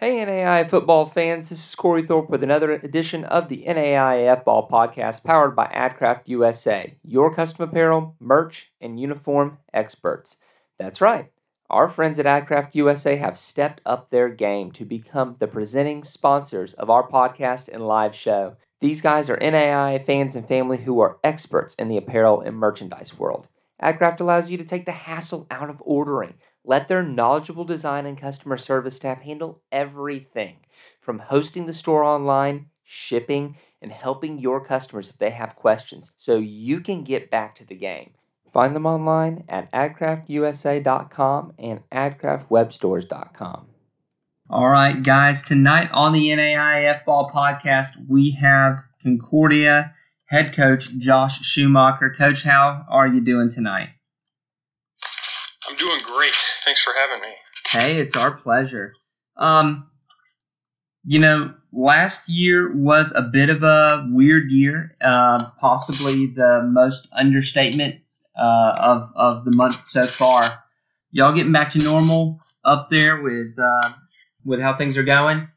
[0.00, 4.66] Hey, NAIA football fans, this is Cory Thorpe with another edition of the NAIAF Ball
[4.66, 10.38] Podcast powered by AdCraft USA, your custom apparel, merch, and uniform experts.
[10.78, 11.30] That's right,
[11.68, 16.72] our friends at AdCraft USA have stepped up their game to become the presenting sponsors
[16.72, 18.56] of our podcast and live show.
[18.80, 23.18] These guys are NAIA fans and family who are experts in the apparel and merchandise
[23.18, 23.48] world.
[23.82, 26.32] AdCraft allows you to take the hassle out of ordering
[26.64, 30.56] let their knowledgeable design and customer service staff handle everything
[31.00, 36.36] from hosting the store online, shipping, and helping your customers if they have questions so
[36.36, 38.10] you can get back to the game.
[38.52, 43.66] Find them online at adcraftusa.com and adcraftwebstores.com.
[44.50, 49.94] All right, guys, tonight on the NAIAF Ball Podcast, we have Concordia
[50.26, 52.10] head coach Josh Schumacher.
[52.18, 53.94] Coach, how are you doing tonight?
[56.66, 56.76] I'm doing great.
[56.76, 57.34] Thanks for having me.
[57.70, 58.94] Hey, it's our pleasure.
[59.36, 59.88] Um,
[61.04, 67.08] you know, last year was a bit of a weird year, uh, possibly the most
[67.12, 67.96] understatement
[68.38, 70.42] uh, of of the month so far.
[71.10, 73.92] Y'all getting back to normal up there with uh,
[74.44, 75.48] with how things are going?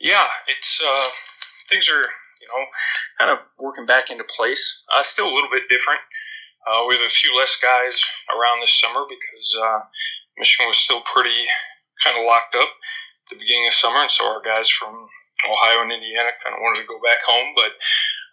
[0.00, 1.08] Yeah, it's uh,
[1.70, 2.64] things are you know
[3.18, 4.82] kind of working back into place.
[4.94, 6.00] Uh, still a little bit different.
[6.68, 7.96] Uh, we have a few less guys
[8.28, 9.80] around this summer because uh,
[10.36, 11.48] Michigan was still pretty
[12.04, 15.08] kind of locked up at the beginning of summer, and so our guys from
[15.48, 17.56] Ohio and Indiana kind of wanted to go back home.
[17.56, 17.80] But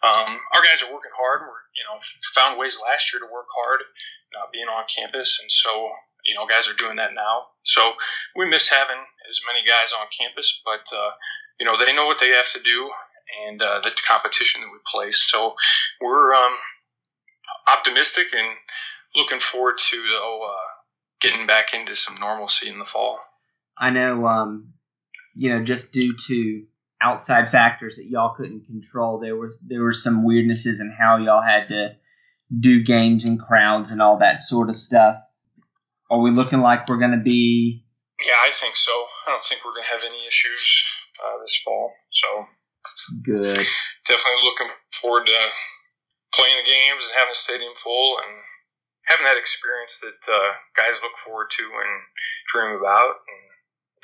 [0.04, 1.48] um, our guys are working hard.
[1.48, 2.00] We're you know
[2.36, 3.88] found ways last year to work hard,
[4.36, 5.96] not being on campus, and so
[6.28, 7.56] you know guys are doing that now.
[7.64, 7.96] So
[8.36, 11.16] we miss having as many guys on campus, but uh,
[11.60, 12.92] you know they know what they have to do
[13.48, 15.28] and uh, the competition that we place.
[15.32, 15.56] So
[16.02, 16.56] we're um,
[17.68, 18.58] optimistic and
[19.16, 20.68] looking forward to oh, uh,
[21.20, 23.20] getting back into some normalcy in the fall.
[23.78, 24.74] I know, um,
[25.36, 26.64] you know, just due to
[27.02, 31.44] outside factors that y'all couldn't control, there were there were some weirdnesses in how y'all
[31.44, 31.96] had to
[32.60, 35.18] do games and crowds and all that sort of stuff.
[36.10, 37.84] Are we looking like we're going to be?
[38.26, 38.92] Yeah, I think so.
[39.28, 40.84] I don't think we're going to have any issues
[41.24, 41.92] uh, this fall.
[42.10, 42.46] So
[43.22, 43.68] good.
[44.08, 45.32] Definitely looking forward to
[46.38, 48.46] playing the games and having the stadium full and
[49.10, 52.06] having that experience that uh, guys look forward to and
[52.46, 53.26] dream about.
[53.26, 53.42] And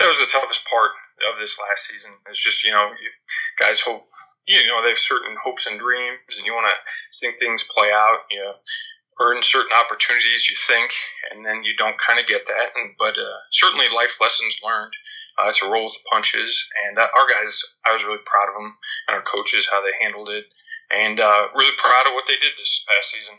[0.02, 0.98] that was the toughest part
[1.30, 2.18] of this last season.
[2.28, 3.14] It's just you know, you
[3.62, 4.10] guys hope
[4.48, 7.92] you know they have certain hopes and dreams, and you want to see things play
[7.94, 8.26] out.
[8.32, 8.54] You know,
[9.20, 10.92] earn certain opportunities you think,
[11.32, 12.70] and then you don't kind of get that.
[12.76, 14.94] And, but uh, certainly life lessons learned
[15.42, 16.70] uh, to roll with the punches.
[16.88, 19.94] And uh, our guys, I was really proud of them and our coaches how they
[20.02, 20.46] handled it,
[20.92, 23.36] and uh, really proud of what they did this past season.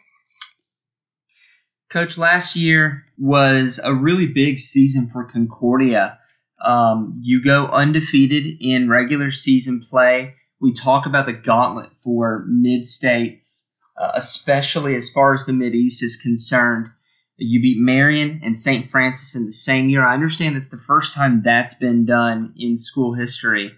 [1.91, 6.19] Coach, last year was a really big season for Concordia.
[6.65, 10.35] Um, you go undefeated in regular season play.
[10.61, 15.75] We talk about the gauntlet for mid states uh, especially as far as the Mid
[15.75, 16.89] East is concerned.
[17.37, 18.89] You beat Marian and St.
[18.89, 20.07] Francis in the same year.
[20.07, 23.73] I understand it's the first time that's been done in school history.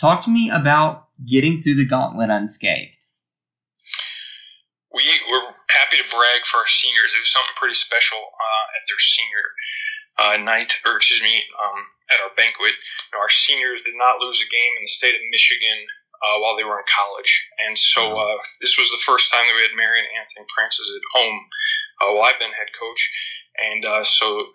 [0.00, 2.94] Talk to me about getting through the gauntlet unscathed.
[4.94, 7.14] We were happy to brag for our seniors.
[7.14, 9.46] It was something pretty special uh, at their senior
[10.18, 12.74] uh, night, or excuse me, um, at our banquet.
[12.74, 15.86] You know, our seniors did not lose a game in the state of Michigan
[16.22, 17.30] uh, while they were in college.
[17.66, 20.48] And so uh, this was the first time that we had Marian and St.
[20.50, 21.38] Francis at home
[22.02, 23.02] uh, while I've been head coach.
[23.58, 24.54] And uh, so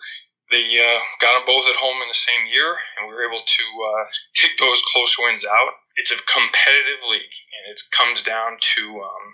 [0.52, 3.44] they uh, got them both at home in the same year, and we were able
[3.44, 4.04] to uh,
[4.36, 5.80] take those close wins out.
[5.96, 9.26] It's a competitive league, and it comes down to um,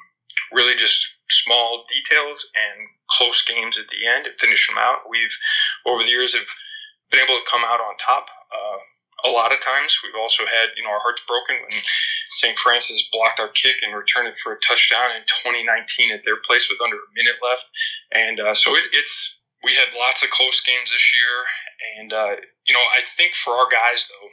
[0.51, 5.07] really just small details and close games at the end and finish them out.
[5.09, 5.33] We've,
[5.85, 6.49] over the years, have
[7.09, 8.27] been able to come out on top
[9.23, 9.99] a lot of times.
[10.03, 11.73] We've also had, you know, our hearts broken when
[12.29, 12.57] St.
[12.57, 16.69] Francis blocked our kick and returned it for a touchdown in 2019 at their place
[16.69, 17.65] with under a minute left.
[18.13, 21.35] And uh, so it, it's we had lots of close games this year,
[21.99, 22.35] and uh,
[22.69, 24.29] you know, I think for our guys though,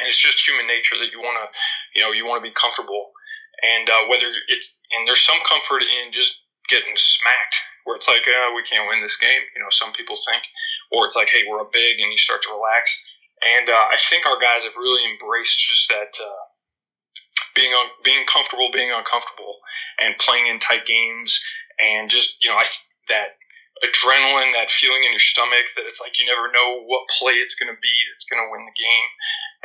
[0.00, 1.46] and it's just human nature that you want to,
[1.94, 3.14] you know, you want to be comfortable,
[3.62, 8.22] and uh, whether it's and there's some comfort in just getting smacked where it's like,
[8.22, 9.42] uh, we can't win this game.
[9.54, 10.46] You know, some people think,
[10.90, 12.94] or it's like, hey, we're up big, and you start to relax.
[13.42, 16.42] And uh, I think our guys have really embraced just that uh,
[17.54, 19.60] being un- being comfortable, being uncomfortable,
[20.00, 21.40] and playing in tight games,
[21.80, 22.66] and just you know, I
[23.08, 23.38] that
[23.82, 27.58] adrenaline, that feeling in your stomach that it's like you never know what play it's
[27.58, 29.08] going to be that's going to win the game,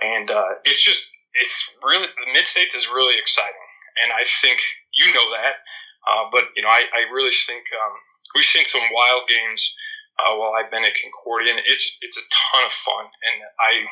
[0.01, 3.67] and uh, it's just it's really the mid states is really exciting,
[4.03, 4.61] and I think
[4.93, 5.61] you know that,
[6.09, 7.93] uh, but you know I, I really think um,
[8.33, 9.75] we've seen some wild games
[10.17, 13.85] uh, while I've been at Concordia, and it's it's a ton of fun, and I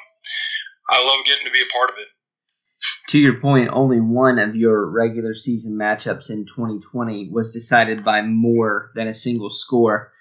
[0.90, 2.10] I love getting to be a part of it.
[3.10, 8.22] To your point, only one of your regular season matchups in 2020 was decided by
[8.24, 10.12] more than a single score.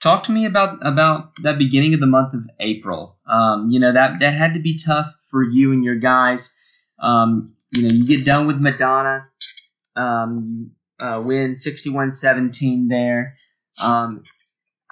[0.00, 3.16] Talk to me about about that beginning of the month of April.
[3.26, 6.56] Um, you know that that had to be tough for you and your guys.
[7.00, 9.22] Um, you know, you get done with Madonna,
[9.96, 10.70] um,
[11.00, 13.36] uh, win 61-17 there,
[13.84, 14.22] um,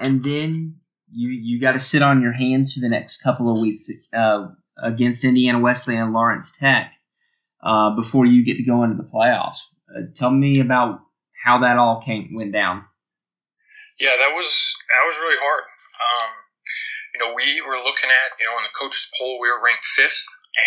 [0.01, 0.81] and then
[1.13, 4.49] you you got to sit on your hands for the next couple of weeks uh,
[4.83, 6.91] against Indiana Wesleyan and Lawrence Tech
[7.65, 9.65] uh, before you get to go into the playoffs.
[9.89, 11.01] Uh, tell me about
[11.45, 12.85] how that all came went down.
[13.99, 14.49] Yeah, that was
[14.91, 15.65] that was really hard.
[15.97, 16.31] Um,
[17.15, 19.87] you know, we were looking at you know in the coaches poll we were ranked
[19.97, 20.27] fifth,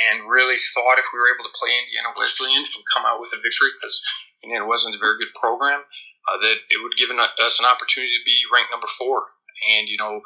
[0.09, 3.35] and really thought if we were able to play Indiana Wesleyan and come out with
[3.35, 4.00] a victory because
[4.41, 8.25] Indiana wasn't a very good program, uh, that it would give us an opportunity to
[8.25, 9.27] be ranked number four.
[9.75, 10.23] And you know,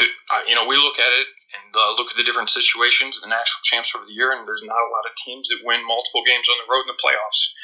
[0.00, 0.02] to
[0.32, 3.30] uh, you know, we look at it and uh, look at the different situations, the
[3.30, 6.26] national champs over the year, and there's not a lot of teams that win multiple
[6.26, 7.54] games on the road in the playoffs.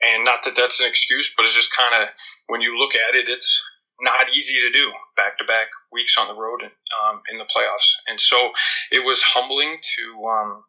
[0.00, 2.14] And not that that's an excuse, but it's just kind of
[2.46, 3.62] when you look at it, it's
[4.00, 7.98] not easy to do back to back weeks on the road um, in the playoffs.
[8.06, 8.52] And so
[8.92, 10.62] it was humbling to um,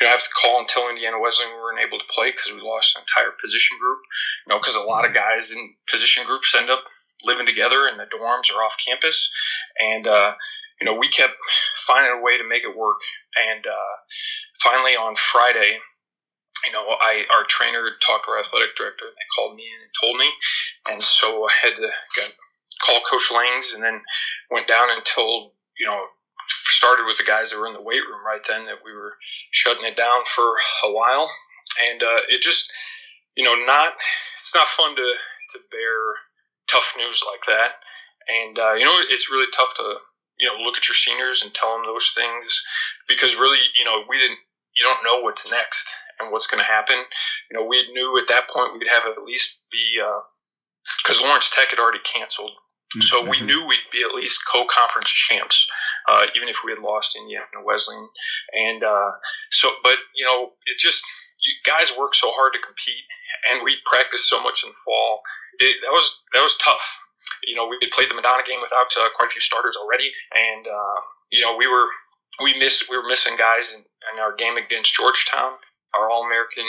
[0.00, 2.52] you know have to call and tell Indiana Wesleyan we weren't able to play because
[2.54, 4.00] we lost an entire position group.
[4.46, 6.84] You know, because a lot of guys in position groups end up
[7.24, 9.30] living together in the dorms or off campus,
[9.78, 10.34] and uh,
[10.80, 11.34] you know we kept
[11.86, 12.98] finding a way to make it work.
[13.36, 13.96] And uh,
[14.60, 15.78] finally on Friday
[16.66, 19.82] you know, I our trainer talked to our athletic director, and they called me in
[19.82, 20.30] and told me,
[20.90, 21.90] and so I had to
[22.84, 24.02] call Coach Langs, and then
[24.50, 26.06] went down and told you know
[26.48, 29.14] started with the guys that were in the weight room right then that we were
[29.50, 31.30] shutting it down for a while,
[31.90, 32.72] and uh, it just
[33.36, 33.94] you know not
[34.36, 35.14] it's not fun to
[35.52, 36.18] to bear
[36.68, 37.78] tough news like that,
[38.26, 39.98] and uh, you know it's really tough to
[40.38, 42.62] you know look at your seniors and tell them those things
[43.08, 44.38] because really you know we didn't
[44.76, 46.96] you don't know what's next and what's going to happen.
[47.50, 49.98] You know, we knew at that point we'd have at least be
[51.02, 52.52] because uh, Lawrence Tech had already canceled.
[52.94, 53.00] Mm-hmm.
[53.00, 53.46] So we mm-hmm.
[53.46, 55.66] knew we'd be at least co-conference champs,
[56.08, 58.08] uh, even if we had lost Indiana Wesleyan.
[58.52, 59.12] And uh,
[59.50, 61.02] so, but you know, it just
[61.44, 63.04] you guys work so hard to compete,
[63.50, 65.22] and we practiced so much in the fall.
[65.58, 67.00] It, that was that was tough.
[67.46, 70.10] You know, we had played the Madonna game without uh, quite a few starters already,
[70.34, 70.98] and uh,
[71.30, 71.86] you know we were
[72.42, 75.58] we missed we were missing guys in, in our game against Georgetown
[75.96, 76.66] our All American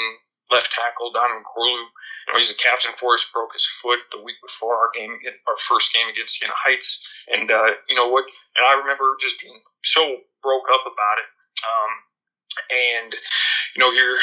[0.49, 1.91] left tackle Donovan Corlew.
[2.27, 3.27] You know, he's a captain for us.
[3.33, 7.51] Broke his foot the week before our game, our first game against Siena Heights, and
[7.51, 8.25] uh, you know what?
[8.55, 11.29] And I remember just being so broke up about it.
[11.67, 11.91] Um,
[12.71, 13.09] and
[13.75, 14.15] you know, here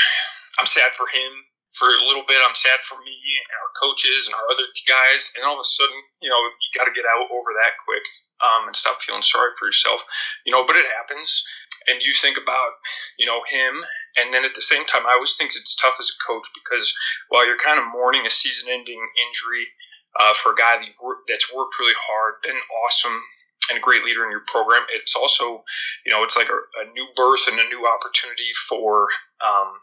[0.58, 1.32] I'm sad for him
[1.74, 2.42] for a little bit.
[2.42, 5.34] I'm sad for me and our coaches and our other guys.
[5.34, 8.06] And all of a sudden, you know, you got to get out over that quick
[8.42, 10.06] um, and stop feeling sorry for yourself.
[10.46, 11.42] You know, but it happens.
[11.86, 12.80] And you think about,
[13.18, 13.84] you know, him
[14.16, 16.94] and then at the same time, I always think it's tough as a coach because
[17.28, 19.74] while you're kind of mourning a season ending injury
[20.18, 20.78] uh, for a guy
[21.26, 23.22] that's worked really hard, been awesome,
[23.68, 25.64] and a great leader in your program, it's also,
[26.06, 29.08] you know, it's like a, a new birth and a new opportunity for
[29.42, 29.82] um,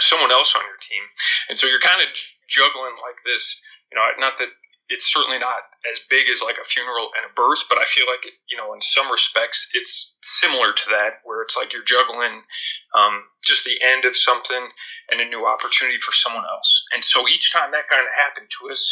[0.00, 1.10] someone else on your team.
[1.48, 2.08] And so you're kind of
[2.48, 3.60] juggling like this.
[3.90, 4.50] You know, not that
[4.88, 8.06] it's certainly not as big as like a funeral and a birth, but I feel
[8.06, 11.86] like it, you know, in some respects, it's similar to that, where it's like you're
[11.86, 12.46] juggling
[12.94, 14.70] um, just the end of something
[15.10, 16.70] and a new opportunity for someone else.
[16.94, 18.82] And so each time that kind of happened to us,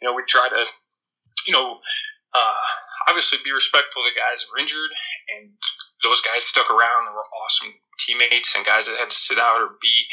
[0.00, 0.62] you know, we try to,
[1.46, 1.82] you know,
[2.30, 2.58] uh,
[3.08, 4.94] obviously be respectful of the guys who were injured,
[5.34, 5.50] and
[6.06, 7.74] those guys stuck around and were awesome
[8.10, 10.06] teammates and guys that had to sit out or be,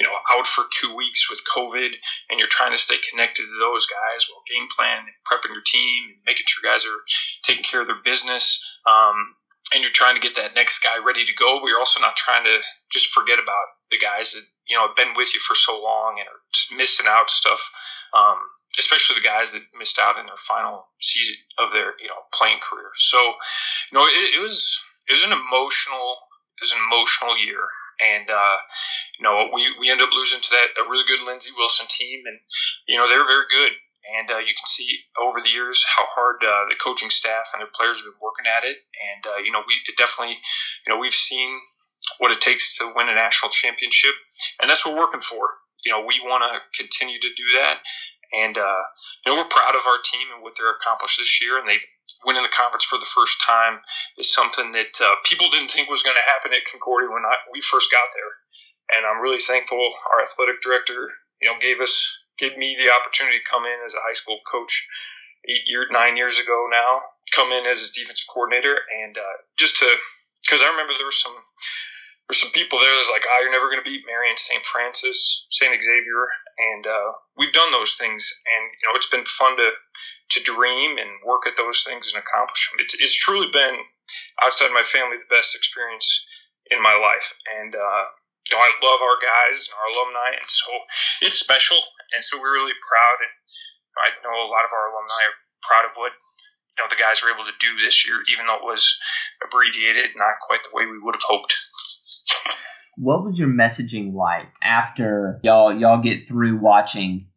[0.00, 1.94] you know, out for two weeks with COVID,
[2.30, 6.10] and you're trying to stay connected to those guys while game plan prepping your team
[6.10, 7.02] and making sure guys are
[7.42, 8.58] taking care of their business.
[8.86, 9.36] Um,
[9.74, 12.16] and you're trying to get that next guy ready to go, but you're also not
[12.16, 15.54] trying to just forget about the guys that you know have been with you for
[15.54, 17.70] so long and are missing out stuff.
[18.14, 18.38] Um,
[18.78, 22.58] especially the guys that missed out in their final season of their you know playing
[22.60, 22.90] career.
[22.94, 23.18] So,
[23.90, 26.25] you know, it, it was it was an emotional
[26.56, 27.60] it was an emotional year.
[27.96, 28.58] And uh,
[29.16, 32.24] you know we, we ended up losing to that a really good Lindsey Wilson team,
[32.28, 32.40] and
[32.88, 33.80] you know they're very good.
[34.06, 37.60] And uh, you can see over the years how hard uh, the coaching staff and
[37.60, 38.84] their players have been working at it.
[39.00, 40.44] And uh, you know we definitely
[40.84, 41.56] you know we've seen
[42.18, 44.14] what it takes to win a national championship,
[44.60, 45.64] and that's what we're working for.
[45.84, 47.80] You know we want to continue to do that,
[48.36, 48.84] and uh,
[49.24, 51.88] you know we're proud of our team and what they're accomplished this year, and they've
[52.24, 53.80] winning the conference for the first time
[54.18, 57.36] is something that uh, people didn't think was going to happen at Concordia when I,
[57.52, 58.32] we first got there.
[58.90, 59.82] And I'm really thankful
[60.14, 61.10] our athletic director,
[61.42, 64.38] you know, gave us, gave me the opportunity to come in as a high school
[64.50, 64.86] coach
[65.48, 69.76] eight year, nine years ago now come in as his defensive coordinator, and uh, just
[69.76, 69.86] to
[70.42, 71.34] because I remember there were some
[72.28, 74.64] there's some people there that's like, ah, oh, you're never going to beat Marian St.
[74.66, 75.70] Francis, St.
[75.70, 76.26] Xavier,
[76.58, 79.70] and uh, we've done those things, and you know it's been fun to
[80.30, 82.82] to dream and work at those things and accomplish them.
[82.82, 83.86] It's, it's truly been
[84.42, 86.26] outside my family the best experience
[86.70, 88.04] in my life, and uh,
[88.50, 90.70] you know I love our guys and our alumni, and so
[91.22, 91.78] it's special,
[92.14, 93.34] and so we're really proud, and
[94.02, 96.12] I know a lot of our alumni are proud of what
[96.74, 98.82] you know the guys were able to do this year, even though it was
[99.46, 101.54] abbreviated, not quite the way we would have hoped.
[102.98, 107.28] What was your messaging like after y'all y'all get through watching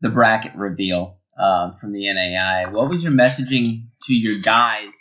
[0.00, 2.74] the bracket reveal um, from the NAIA?
[2.74, 4.92] What was your messaging to your guys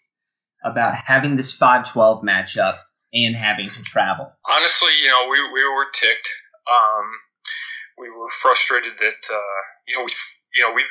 [0.64, 2.80] about having this five twelve matchup
[3.14, 4.32] and having to travel?
[4.50, 6.30] Honestly, you know, we we were ticked.
[6.68, 7.12] Um,
[7.98, 10.12] we were frustrated that uh, you know we
[10.56, 10.86] you know we've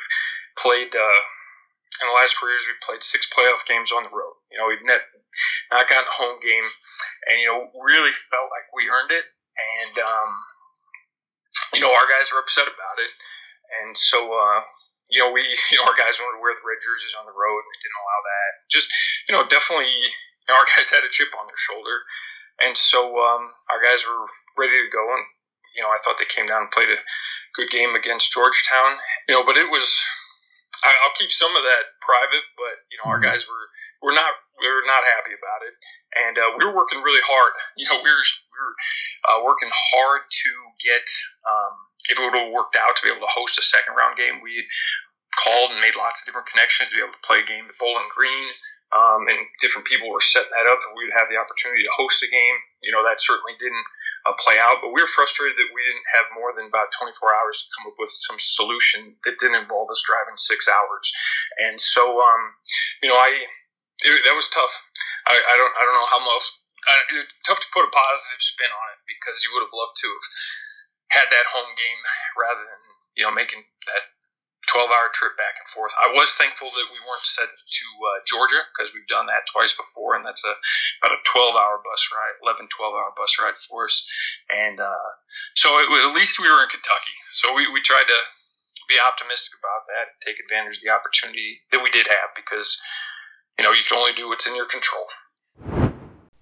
[0.57, 0.95] played.
[0.95, 1.21] Uh,
[1.97, 4.37] in the last four years, we've played six playoff games on the road.
[4.53, 5.01] You know, we've net,
[5.73, 6.69] not gotten a home game,
[7.25, 9.25] and you know, really felt like we earned it.
[9.57, 10.29] And um,
[11.73, 13.09] you know, our guys are upset about it,
[13.81, 14.61] and so uh,
[15.09, 17.35] you know, we you know our guys wanted to wear the red jerseys on the
[17.35, 18.49] road, and they didn't allow that.
[18.67, 18.87] Just
[19.27, 22.03] you know, definitely, you know, our guys had a chip on their shoulder,
[22.63, 25.25] and so um, our guys were ready to go, and
[25.75, 26.99] you know, I thought they came down and played a
[27.53, 28.97] good game against Georgetown.
[29.29, 29.85] You know, but it was
[30.83, 33.33] I'll keep some of that private, but you know, our mm-hmm.
[33.33, 33.65] guys were
[34.01, 35.73] were not we were not happy about it,
[36.17, 37.53] and uh, we were working really hard.
[37.77, 38.75] You know, we were we were
[39.29, 41.05] uh, working hard to get
[41.45, 41.75] um,
[42.09, 44.39] if it would have worked out to be able to host a second round game.
[44.41, 44.65] We
[45.35, 47.77] called and made lots of different connections to be able to play a game at
[47.77, 48.49] Bowling Green
[48.95, 51.91] um, and different people were setting that up, and we would have the opportunity to
[51.99, 52.57] host the game.
[52.87, 53.83] You know, that certainly didn't
[54.23, 57.11] uh, play out, but we were frustrated that we didn't have more than about 24
[57.35, 61.11] hours to come up with some solution that didn't involve us driving six hours.
[61.59, 62.55] And so, um,
[63.03, 63.51] you know, I
[64.07, 64.71] it, that was tough.
[65.27, 66.47] I, I, don't I don't know how much.
[66.87, 70.07] Uh, tough to put a positive spin on it because you would have loved to
[70.07, 70.23] have
[71.11, 72.01] had that home game
[72.35, 72.81] rather than
[73.15, 74.11] you know making that
[74.67, 75.95] 12 hour trip back and forth.
[75.95, 79.71] I was thankful that we weren't sent to uh, Georgia because we've done that twice
[79.71, 80.53] before, and that's a
[80.99, 84.03] about a 12 hour bus ride, 11, 12 hour bus ride for us.
[84.51, 85.09] And uh,
[85.55, 87.15] so it, at least we were in Kentucky.
[87.31, 88.19] So we, we tried to
[88.91, 92.79] be optimistic about that, take advantage of the opportunity that we did have because,
[93.59, 95.07] you know, you can only do what's in your control.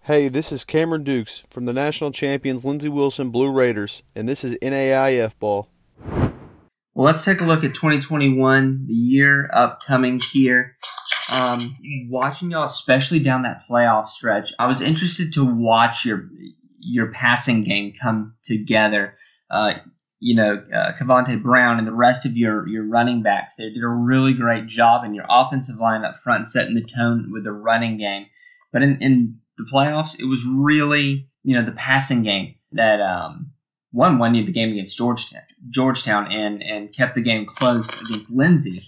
[0.06, 4.44] Hey, this is Cameron Dukes from the national champions Lindsey Wilson Blue Raiders, and this
[4.44, 5.68] is NAIAF Ball.
[6.94, 10.78] Well, let's take a look at 2021, the year upcoming here.
[11.34, 11.76] Um,
[12.08, 16.30] watching y'all, especially down that playoff stretch, I was interested to watch your
[16.78, 19.18] your passing game come together.
[19.50, 19.74] Uh,
[20.20, 23.82] you know, uh, Cavante Brown and the rest of your your running backs there did
[23.84, 27.52] a really great job in your offensive line up front, setting the tone with the
[27.52, 28.28] running game.
[28.72, 33.52] But in, in the playoffs, it was really you know the passing game that um,
[33.92, 38.32] one won you the game against Georgetown, Georgetown, and and kept the game close against
[38.32, 38.84] Lindsey.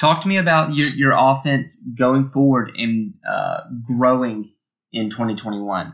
[0.00, 4.50] Talk to me about your, your offense going forward and uh, growing
[4.92, 5.92] in 2021.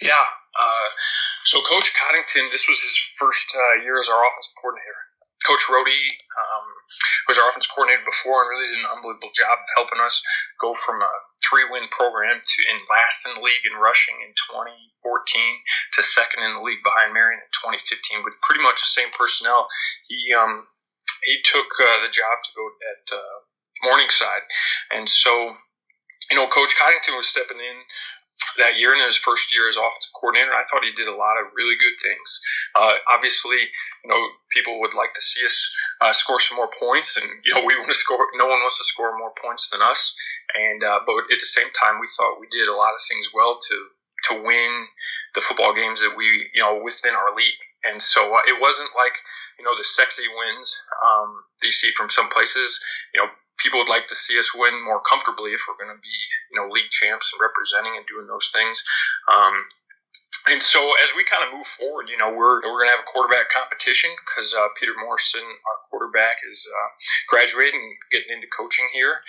[0.00, 0.12] Yeah.
[0.14, 0.88] Uh,
[1.44, 4.97] so Coach Coddington, this was his first uh, year as our offensive coordinator.
[5.48, 6.68] Coach Rohde um,
[7.24, 10.20] was our offense coordinator before and really did an unbelievable job of helping us
[10.60, 14.36] go from a three win program to in last in the league in rushing in
[14.36, 14.92] 2014
[15.96, 19.72] to second in the league behind Marian in 2015 with pretty much the same personnel.
[20.04, 20.68] He um,
[21.24, 23.36] he took uh, the job to go at uh,
[23.88, 24.44] Morningside,
[24.92, 25.56] and so
[26.28, 27.88] you know Coach Coddington was stepping in
[28.58, 30.52] that year in his first year as offensive coordinator.
[30.52, 32.28] I thought he did a lot of really good things.
[32.74, 33.58] Uh, obviously,
[34.04, 35.56] you know, people would like to see us
[36.00, 38.20] uh, score some more points, and you know, we want to score.
[38.36, 40.14] No one wants to score more points than us.
[40.54, 43.30] And uh, but at the same time, we thought we did a lot of things
[43.32, 43.76] well to
[44.28, 44.86] to win
[45.34, 47.62] the football games that we you know within our league.
[47.86, 49.14] And so uh, it wasn't like
[49.58, 52.78] you know the sexy wins um, that you see from some places.
[53.14, 56.00] You know, people would like to see us win more comfortably if we're going to
[56.00, 56.16] be,
[56.50, 58.82] you know, league champs and representing and doing those things.
[59.26, 59.66] Um,
[60.48, 63.04] and so as we kind of move forward, you know, we're, we're going to have
[63.04, 66.88] a quarterback competition because uh, Peter Morrison, our quarterback, is uh,
[67.28, 69.20] graduating and getting into coaching here.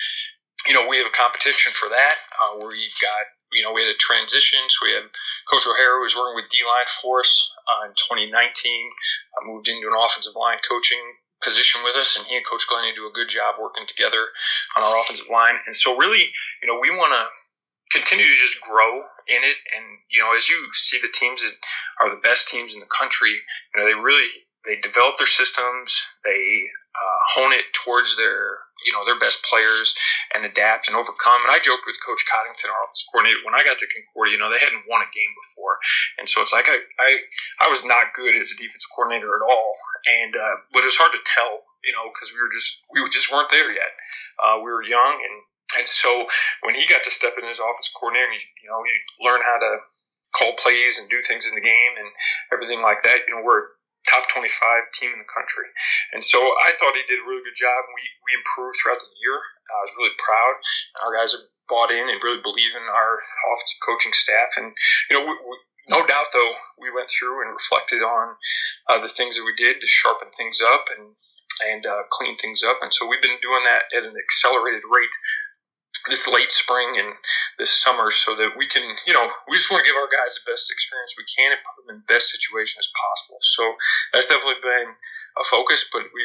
[0.67, 3.83] You know, we have a competition for that uh, where you've got, you know, we
[3.83, 4.63] had a transition.
[4.69, 5.11] So we had
[5.49, 7.31] Coach O'Hara, who was working with D line for us
[7.67, 12.35] uh, in 2019, uh, moved into an offensive line coaching position with us, and he
[12.35, 14.31] and Coach Glennie do a good job working together
[14.75, 15.55] on our offensive line.
[15.65, 16.31] And so, really,
[16.61, 17.25] you know, we want to
[17.91, 19.57] continue to just grow in it.
[19.75, 21.53] And you know, as you see the teams that
[22.01, 23.41] are the best teams in the country,
[23.73, 24.27] you know, they really
[24.65, 29.93] they develop their systems, they uh, hone it towards their you know their best players
[30.33, 31.43] and adapt and overcome.
[31.43, 34.37] And I joked with Coach Coddington, our offensive coordinator, when I got to Concordia.
[34.37, 35.79] You know, they hadn't won a game before,
[36.17, 37.09] and so it's like I I,
[37.63, 39.71] I was not good as a defensive coordinator at all,
[40.07, 41.67] and uh, but it's hard to tell.
[41.79, 43.95] You know, because we were just we just weren't there yet.
[44.35, 45.47] Uh, we were young, and
[45.79, 46.27] and so
[46.65, 49.57] when he got to step in as offensive coordinator, you, you know, you learn how
[49.63, 49.71] to
[50.35, 52.09] call plays and do things in the game and
[52.53, 53.25] everything like that.
[53.27, 53.78] You know, we're
[54.09, 54.49] top 25
[54.97, 55.69] team in the country.
[56.11, 57.85] And so I thought he did a really good job.
[57.93, 59.37] We, we improved throughout the year.
[59.69, 60.53] I was really proud.
[61.05, 63.21] Our guys have bought in and really believe in our
[63.85, 64.57] coaching staff.
[64.57, 64.73] And,
[65.07, 65.55] you know, we, we,
[65.93, 68.37] no doubt, though, we went through and reflected on
[68.89, 71.13] uh, the things that we did to sharpen things up and
[71.59, 72.77] and uh, clean things up.
[72.81, 75.11] And so we've been doing that at an accelerated rate
[76.07, 77.13] this late spring and
[77.57, 80.39] this summer so that we can, you know, we just want to give our guys
[80.39, 83.37] the best experience we can and put them in the best situation as possible.
[83.41, 83.75] So
[84.13, 84.95] that's definitely been
[85.37, 86.21] a focus, but we,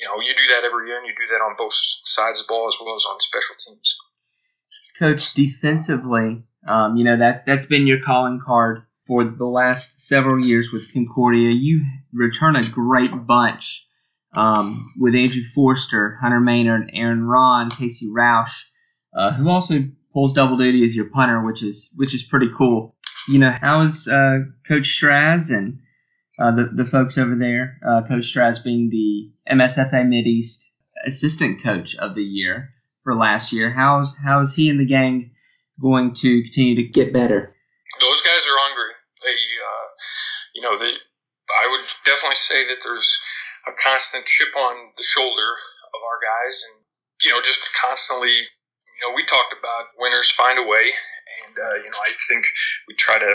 [0.00, 2.46] you know, you do that every year and you do that on both sides of
[2.46, 3.96] the ball as well as on special teams.
[4.98, 10.44] Coach, defensively, um, you know, that's, that's been your calling card for the last several
[10.44, 11.50] years with Concordia.
[11.50, 13.86] You return a great bunch
[14.36, 18.52] um, with Andrew Forster, Hunter Maynard, Aaron Ron, Casey Roush
[19.14, 19.76] uh, who also
[20.12, 22.96] pulls double duty as your punter, which is which is pretty cool.
[23.28, 25.78] You know, how's uh, Coach Straz and
[26.38, 27.78] uh, the the folks over there?
[27.86, 30.74] Uh, coach Straz being the MSFA Mid East
[31.06, 32.70] Assistant Coach of the Year
[33.02, 33.72] for last year.
[33.72, 35.30] How's how's he and the gang
[35.80, 37.54] going to continue to get better?
[38.00, 38.92] Those guys are hungry.
[39.24, 39.86] They, uh,
[40.54, 40.92] you know, they.
[41.48, 43.08] I would definitely say that there's
[43.66, 45.56] a constant chip on the shoulder
[45.94, 46.84] of our guys, and
[47.24, 48.36] you know, just constantly
[48.98, 50.90] you know, we talked about winners find a way,
[51.46, 52.44] and uh, you know, I think
[52.88, 53.34] we try to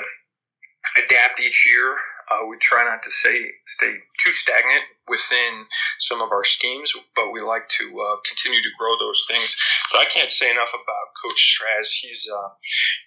[0.99, 1.95] adapt each year.
[2.31, 5.67] Uh, we try not to say stay too stagnant within
[5.99, 9.55] some of our schemes, but we like to uh, continue to grow those things.
[9.91, 11.87] But I can't say enough about Coach Straz.
[12.01, 12.49] He's uh,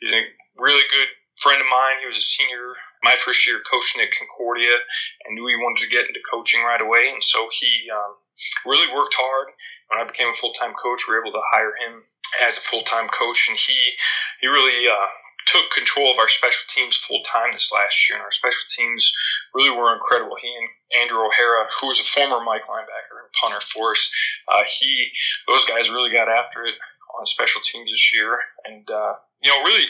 [0.01, 0.25] he's a
[0.57, 2.01] really good friend of mine.
[2.01, 4.81] He was a senior my first year coaching at Concordia,
[5.25, 7.85] and knew he wanted to get into coaching right away, and so he.
[7.93, 8.17] Um,
[8.65, 9.49] really worked hard.
[9.89, 12.03] When I became a full time coach, we were able to hire him
[12.43, 13.97] as a full time coach, and he
[14.41, 15.09] he really uh,
[15.47, 18.19] took control of our special teams full time this last year.
[18.19, 19.13] And our special teams
[19.55, 20.37] really were incredible.
[20.41, 20.69] He and
[21.03, 24.11] Andrew O'Hara, who was a former Mike linebacker and punter for us,
[24.49, 25.11] uh, he
[25.49, 26.75] those guys really got after it
[27.19, 29.87] on special teams this year, and uh, you know really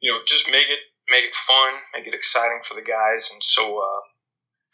[0.00, 3.42] you know just make it make it fun, make it exciting for the guys, and
[3.42, 4.00] so uh,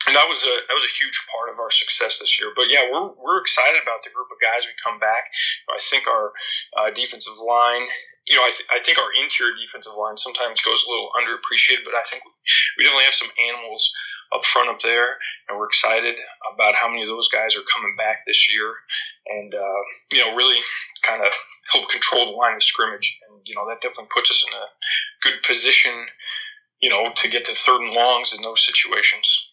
[0.07, 2.53] and that was a that was a huge part of our success this year.
[2.55, 5.33] But yeah, we're we're excited about the group of guys we come back.
[5.69, 6.33] I think our
[6.77, 7.89] uh, defensive line.
[8.25, 11.85] You know, I, th- I think our interior defensive line sometimes goes a little underappreciated,
[11.85, 12.25] but I think
[12.79, 13.93] we definitely have some animals
[14.33, 16.17] up front up there, and we're excited
[16.53, 18.73] about how many of those guys are coming back this year,
[19.29, 20.61] and uh, you know, really
[21.03, 21.33] kind of
[21.73, 24.73] help control the line of scrimmage, and you know that definitely puts us in a
[25.21, 26.09] good position,
[26.81, 29.44] you know, to get to third and longs in those situations.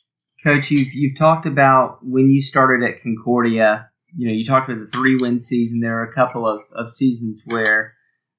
[0.43, 4.85] Coach, you've, you've talked about when you started at Concordia, you know, you talked about
[4.85, 5.79] the three win season.
[5.79, 7.93] There are a couple of, of seasons where,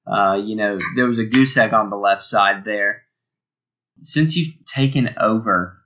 [0.05, 3.03] uh, you know, there was a goose egg on the left side there.
[4.01, 5.77] Since you've taken over,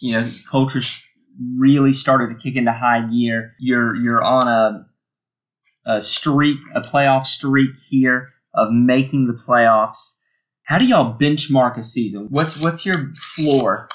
[0.00, 1.04] you know, culture's
[1.58, 3.52] really started to kick into high gear.
[3.60, 4.86] You're you're on a
[5.86, 10.18] a streak, a playoff streak here of making the playoffs.
[10.64, 12.28] How do y'all benchmark a season?
[12.30, 13.88] What's what's your floor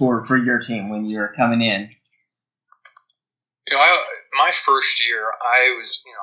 [0.00, 1.90] for for your team when you're coming in?
[3.68, 3.92] You know, I,
[4.32, 6.18] my first year, I was you know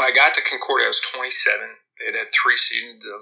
[0.00, 1.28] when I got to Concordia, I was 27.
[2.00, 3.20] They had had three seasons of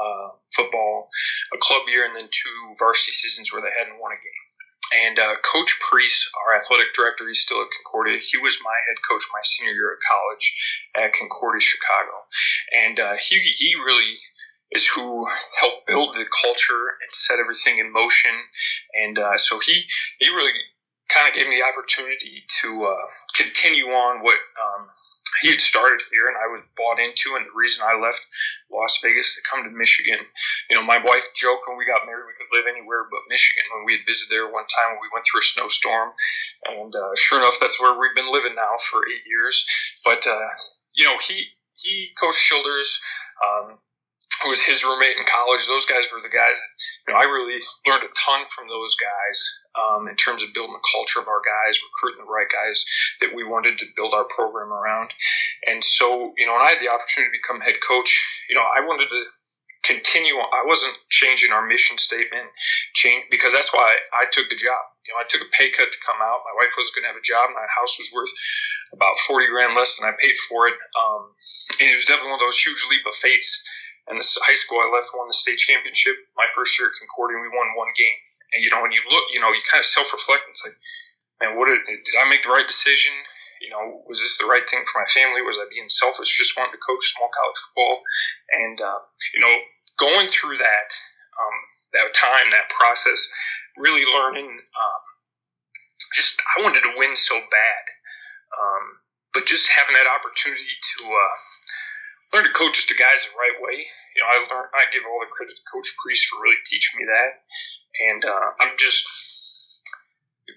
[0.00, 1.08] uh, football,
[1.52, 4.48] a club year, and then two varsity seasons where they hadn't won a game.
[4.88, 8.24] And uh, Coach Priest, our athletic director, he's still at Concordia.
[8.24, 10.56] He was my head coach my senior year at college
[10.96, 12.24] at Concordia, Chicago.
[12.72, 14.16] And uh, he, he really
[14.72, 15.26] is who
[15.60, 18.32] helped build the culture and set everything in motion.
[19.02, 19.84] And uh, so he
[20.18, 20.52] he really
[21.08, 24.92] kind of gave me the opportunity to uh, continue on what um,
[25.40, 27.36] he had started here, and I was bought into.
[27.36, 28.20] And the reason I left
[28.70, 30.28] Las Vegas to come to Michigan,
[30.68, 33.64] you know, my wife joked when we got married we could live anywhere but Michigan.
[33.72, 36.12] When we had visited there one time, when we went through a snowstorm,
[36.68, 39.64] and uh, sure enough, that's where we've been living now for eight years.
[40.04, 40.52] But uh,
[40.92, 43.00] you know, he he, Coach Childers.
[43.40, 43.78] Um,
[44.42, 45.66] who was his roommate in college.
[45.66, 46.60] Those guys were the guys.
[47.06, 49.38] You know, I really learned a ton from those guys
[49.74, 52.84] um, in terms of building the culture of our guys, recruiting the right guys
[53.20, 55.10] that we wanted to build our program around.
[55.66, 58.10] And so, you know, when I had the opportunity to become head coach,
[58.48, 59.22] you know, I wanted to
[59.84, 60.36] continue.
[60.36, 62.50] I wasn't changing our mission statement,
[62.94, 64.82] change because that's why I took the job.
[65.06, 66.44] You know, I took a pay cut to come out.
[66.44, 67.48] My wife was going to have a job.
[67.56, 68.30] My house was worth
[68.92, 70.76] about 40 grand less than I paid for it.
[70.92, 71.32] Um,
[71.80, 73.48] and it was definitely one of those huge leap of faith.
[74.08, 76.16] And the high school I left won the state championship.
[76.36, 78.16] My first year at Concordia, we won one game.
[78.52, 80.48] And you know, when you look, you know, you kind of self reflect.
[80.48, 80.76] It's like,
[81.40, 83.12] man, what did, did I make the right decision?
[83.60, 85.42] You know, was this the right thing for my family?
[85.44, 88.00] Was I being selfish, just wanting to coach small college football?
[88.48, 89.00] And uh,
[89.36, 89.54] you know,
[90.00, 90.88] going through that,
[91.36, 91.56] um,
[91.92, 93.20] that time, that process,
[93.76, 94.48] really learning.
[94.48, 95.02] Um,
[96.14, 97.84] just I wanted to win so bad,
[98.56, 98.84] um,
[99.34, 101.36] but just having that opportunity to uh,
[102.32, 103.88] learn to coach just the guys the right way.
[104.16, 104.72] You know, I learned.
[104.74, 107.44] I give all the credit to Coach Priest for really teaching me that,
[108.10, 109.06] and uh, I'm just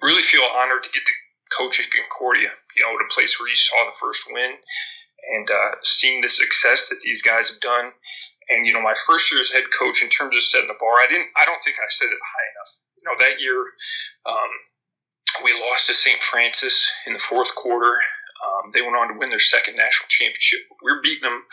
[0.01, 1.15] really feel honored to get to
[1.53, 2.49] coach at Concordia.
[2.75, 4.57] You know, a place where you saw the first win,
[5.35, 7.93] and uh, seeing the success that these guys have done.
[8.49, 10.99] And you know, my first year as head coach, in terms of setting the bar,
[10.99, 11.29] I didn't.
[11.37, 12.71] I don't think I set it high enough.
[12.97, 13.59] You know, that year
[14.25, 14.51] um,
[15.43, 16.21] we lost to St.
[16.21, 17.97] Francis in the fourth quarter.
[18.41, 20.65] Um, they went on to win their second national championship.
[20.81, 21.45] We were beating them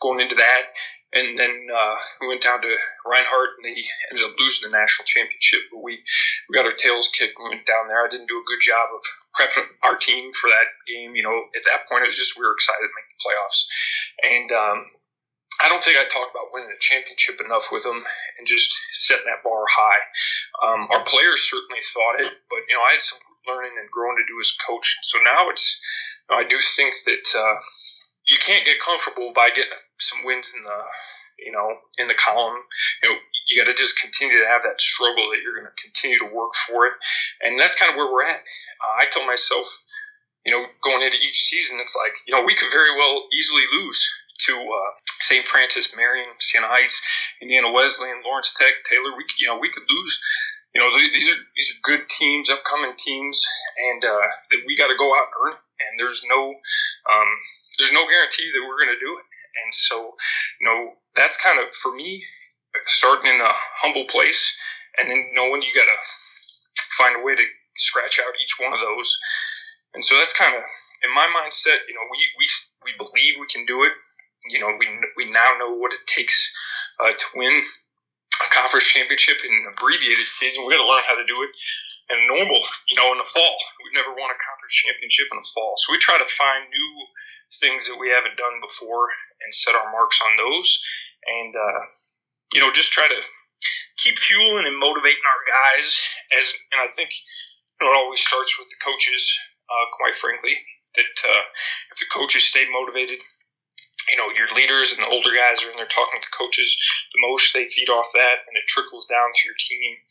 [0.00, 0.72] going into that,
[1.12, 2.72] and then uh, we went down to
[3.04, 3.76] Reinhardt, and they
[4.10, 5.66] ended up losing the national championship.
[5.70, 6.00] But we
[6.48, 7.36] we got our tails kicked.
[7.36, 8.00] We went down there.
[8.00, 9.02] I didn't do a good job of
[9.36, 11.14] prepping our team for that game.
[11.14, 13.60] You know, at that point, it was just we were excited to make the playoffs,
[14.24, 14.78] and um,
[15.60, 18.00] I don't think I talked about winning a championship enough with them
[18.38, 18.72] and just
[19.04, 20.02] setting that bar high.
[20.64, 24.16] Um, our players certainly thought it, but you know I had some learning and growing
[24.16, 24.96] to do as a coach.
[25.02, 25.64] So now it's
[26.30, 27.56] I do think that uh,
[28.28, 30.78] you can't get comfortable by getting some wins in the
[31.44, 32.56] you know in the column.
[33.02, 33.16] You know
[33.48, 36.34] you got to just continue to have that struggle that you're going to continue to
[36.34, 36.94] work for it,
[37.42, 38.40] and that's kind of where we're at.
[38.80, 39.66] Uh, I tell myself.
[40.46, 43.60] You know, going into each season, it's like you know we could very well easily
[43.76, 44.00] lose
[44.46, 44.90] to uh,
[45.20, 45.46] St.
[45.46, 46.98] Francis, Marian, Siena Heights,
[47.42, 49.16] Indiana Wesleyan, Lawrence Tech, Taylor.
[49.16, 50.20] We you know we could lose.
[50.74, 53.40] You know these are these are good teams, upcoming teams,
[53.92, 54.26] and uh,
[54.66, 55.52] we got to go out and earn.
[55.54, 55.69] It.
[55.88, 56.54] And there's no
[57.08, 57.30] um,
[57.78, 59.26] there's no guarantee that we're going to do it.
[59.64, 60.14] And so
[60.60, 62.24] you know that's kind of for me
[62.86, 64.40] starting in a humble place,
[64.98, 65.98] and then knowing you got to
[66.98, 67.44] find a way to
[67.76, 69.08] scratch out each one of those.
[69.94, 70.62] And so that's kind of
[71.02, 71.86] in my mindset.
[71.88, 72.46] You know we we
[72.84, 73.92] we believe we can do it
[74.48, 76.34] you know, we, we now know what it takes
[77.00, 77.62] uh, to win
[78.40, 80.64] a conference championship in an abbreviated season.
[80.64, 81.52] We got to learn how to do it
[82.10, 83.56] in normal, you know, in the fall.
[83.84, 85.74] We've never won a conference championship in the fall.
[85.76, 86.92] So we try to find new
[87.58, 89.10] things that we haven't done before
[89.42, 90.70] and set our marks on those.
[91.26, 91.80] And, uh,
[92.54, 93.20] you know, just try to
[93.98, 96.00] keep fueling and motivating our guys.
[96.36, 97.10] As And I think
[97.80, 99.26] it always starts with the coaches,
[99.68, 100.56] uh, quite frankly,
[100.94, 101.44] that uh,
[101.92, 103.20] if the coaches stay motivated,
[104.08, 106.74] you know, your leaders and the older guys are in there talking to coaches
[107.14, 107.54] the most.
[107.54, 110.02] They feed off that, and it trickles down to your team.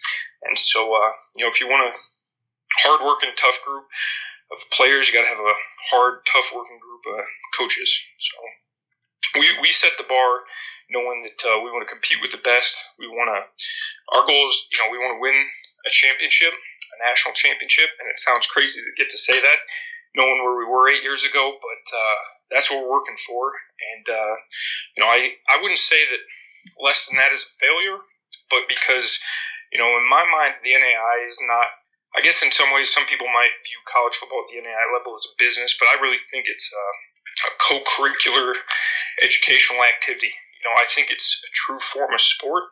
[0.44, 1.98] And so, uh, you know, if you want a
[2.86, 3.86] hard-working, tough group
[4.52, 5.56] of players, you got to have a
[5.92, 7.26] hard, tough-working group of
[7.58, 7.90] coaches.
[8.20, 8.38] So
[9.40, 10.46] we, we set the bar
[10.90, 12.78] knowing that uh, we want to compete with the best.
[12.98, 13.46] We want to,
[14.18, 15.38] our goal is, you know, we want to win
[15.86, 17.90] a championship, a national championship.
[18.02, 19.60] And it sounds crazy to get to say that,
[20.16, 22.18] knowing where we were eight years ago, but uh,
[22.52, 23.54] that's what we're working for.
[23.94, 24.36] And uh,
[24.98, 26.24] you know, I I wouldn't say that
[26.84, 28.02] less than that is a failure,
[28.50, 29.20] but because
[29.72, 31.68] you know, in my mind, the NAIA is not.
[32.18, 35.14] I guess in some ways, some people might view college football at the NAIA level
[35.14, 36.86] as a business, but I really think it's a,
[37.48, 38.58] a co-curricular
[39.22, 40.34] educational activity.
[40.60, 42.64] You know, I think it's a true form of sport,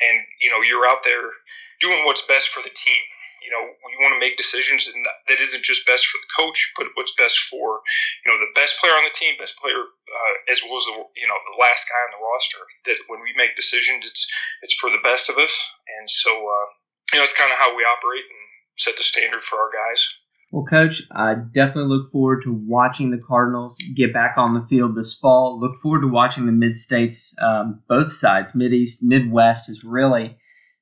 [0.00, 1.42] and you know, you're out there
[1.80, 3.02] doing what's best for the team
[3.44, 6.88] you know, you want to make decisions that isn't just best for the coach, but
[6.96, 7.84] what's best for,
[8.24, 10.96] you know, the best player on the team, best player, uh, as well as the,
[11.20, 12.64] you know, the last guy on the roster.
[12.88, 14.24] That when we make decisions, it's,
[14.64, 15.52] it's for the best of us.
[16.00, 16.66] And so, uh,
[17.12, 18.44] you know, it's kind of how we operate and
[18.76, 20.08] set the standard for our guys.
[20.50, 24.94] Well, Coach, I definitely look forward to watching the Cardinals get back on the field
[24.94, 25.58] this fall.
[25.58, 30.36] Look forward to watching the mid states, um, both sides, Mid East, Midwest, is really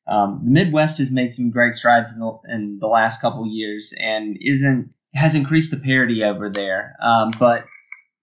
[0.07, 3.94] um, the Midwest has made some great strides in the, in the last couple years
[3.98, 6.96] and isn't has increased the parity over there.
[7.02, 7.64] Um, but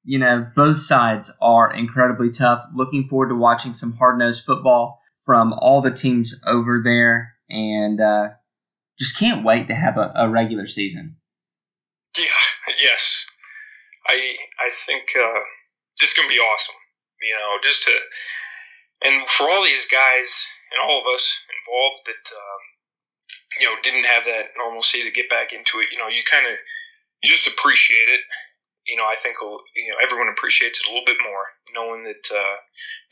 [0.03, 2.63] you know, both sides are incredibly tough.
[2.73, 8.01] Looking forward to watching some hard nosed football from all the teams over there, and
[8.01, 8.29] uh,
[8.99, 11.17] just can't wait to have a, a, regular season.
[12.17, 12.25] Yeah.
[12.81, 13.25] Yes.
[14.07, 15.45] I I think uh,
[15.99, 16.75] this is gonna be awesome.
[17.21, 17.91] You know, just to
[19.01, 22.59] and for all these guys and all of us involved that uh,
[23.59, 25.89] you know didn't have that normalcy to get back into it.
[25.91, 26.59] You know, you kind of
[27.23, 28.21] you just appreciate it.
[28.87, 32.25] You know, I think you know everyone appreciates it a little bit more, knowing that
[32.33, 32.57] uh,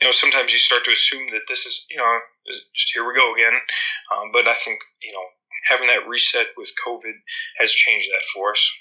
[0.00, 3.14] you know sometimes you start to assume that this is you know just here we
[3.14, 3.60] go again.
[4.12, 5.26] Um, but I think you know
[5.68, 7.14] having that reset with COVID
[7.58, 8.72] has changed that for us.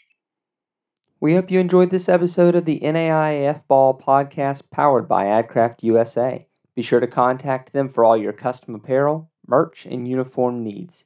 [1.20, 6.48] We hope you enjoyed this episode of the NAIAF Ball podcast powered by AdCraft USA.
[6.76, 11.06] Be sure to contact them for all your custom apparel, merch, and uniform needs.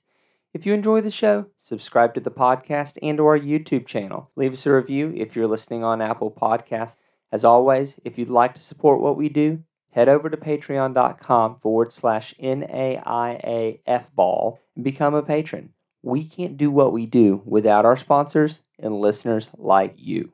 [0.54, 4.30] If you enjoy the show, subscribe to the podcast and to our YouTube channel.
[4.36, 6.98] Leave us a review if you're listening on Apple Podcasts.
[7.32, 11.94] As always, if you'd like to support what we do, head over to patreon.com forward
[11.94, 15.74] slash NAIAF ball become a patron.
[16.04, 20.32] We can't do what we do without our sponsors and listeners like you.